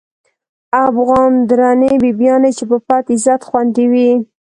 افغانی 0.87 1.39
درنی 1.49 1.91
بیبیانی، 2.03 2.51
چی 2.57 2.63
په 2.71 2.77
پت 2.85 3.05
عزت 3.13 3.41
خوندی 3.47 3.85
وی 3.91 4.09